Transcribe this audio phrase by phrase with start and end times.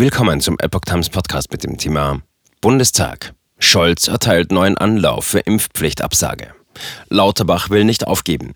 [0.00, 2.22] Willkommen zum Epoch Times Podcast mit dem Thema
[2.62, 3.34] Bundestag.
[3.58, 6.54] Scholz erteilt neuen Anlauf für Impfpflichtabsage.
[7.10, 8.54] Lauterbach will nicht aufgeben.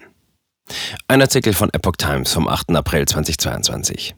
[1.06, 2.70] Ein Artikel von Epoch Times vom 8.
[2.70, 4.14] April 2022.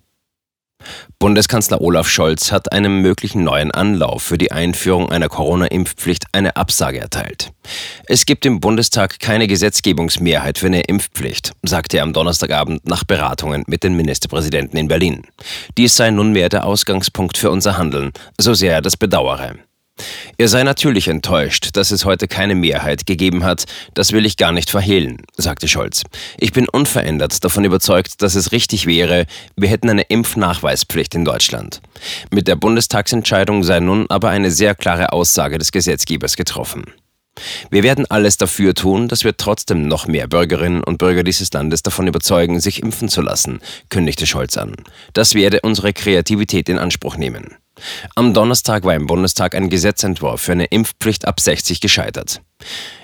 [1.19, 7.01] Bundeskanzler Olaf Scholz hat einem möglichen neuen Anlauf für die Einführung einer Corona-Impfpflicht eine Absage
[7.01, 7.53] erteilt.
[8.07, 13.65] Es gibt im Bundestag keine Gesetzgebungsmehrheit für eine Impfpflicht, sagte er am Donnerstagabend nach Beratungen
[13.67, 15.23] mit den Ministerpräsidenten in Berlin.
[15.79, 19.55] Dies sei nunmehr der Ausgangspunkt für unser Handeln, so sehr er das bedauere.
[20.39, 23.65] Er sei natürlich enttäuscht, dass es heute keine Mehrheit gegeben hat,
[23.95, 26.03] das will ich gar nicht verhehlen, sagte Scholz.
[26.39, 29.25] Ich bin unverändert davon überzeugt, dass es richtig wäre,
[29.57, 31.81] wir hätten eine Impfnachweispflicht in Deutschland.
[32.31, 36.85] Mit der Bundestagsentscheidung sei nun aber eine sehr klare Aussage des Gesetzgebers getroffen.
[37.71, 41.83] Wir werden alles dafür tun, dass wir trotzdem noch mehr Bürgerinnen und Bürger dieses Landes
[41.83, 44.75] davon überzeugen, sich impfen zu lassen, kündigte Scholz an.
[45.13, 47.57] Das werde unsere Kreativität in Anspruch nehmen.
[48.15, 52.41] Am Donnerstag war im Bundestag ein Gesetzentwurf für eine Impfpflicht ab 60 gescheitert.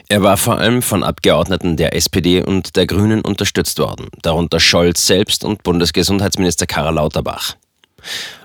[0.08, 5.06] Er war vor allem von Abgeordneten der SPD und der Grünen unterstützt worden, darunter Scholz
[5.06, 7.56] selbst und Bundesgesundheitsminister Karl Lauterbach.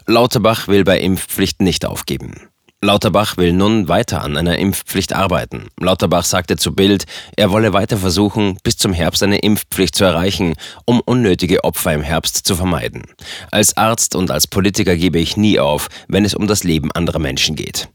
[0.06, 2.50] Lauterbach will bei Impfpflicht nicht aufgeben.
[2.84, 5.70] Lauterbach will nun weiter an einer Impfpflicht arbeiten.
[5.80, 10.54] Lauterbach sagte zu Bild, er wolle weiter versuchen, bis zum Herbst eine Impfpflicht zu erreichen,
[10.86, 13.06] um unnötige Opfer im Herbst zu vermeiden.
[13.50, 17.18] Als Arzt und als Politiker gebe ich nie auf, wenn es um das Leben anderer
[17.18, 17.90] Menschen geht.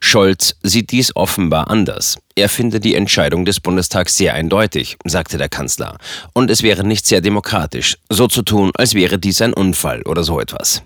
[0.00, 2.18] Scholz sieht dies offenbar anders.
[2.36, 5.98] Er finde die Entscheidung des Bundestags sehr eindeutig, sagte der Kanzler.
[6.32, 10.24] Und es wäre nicht sehr demokratisch, so zu tun, als wäre dies ein Unfall oder
[10.24, 10.82] so etwas.